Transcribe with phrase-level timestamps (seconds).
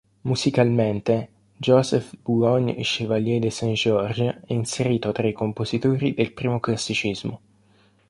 [0.23, 1.29] Musicalmente,
[1.63, 7.39] Joseph Boulogne Chevalier de Saint-George è inserito tra i compositori del primo classicismo.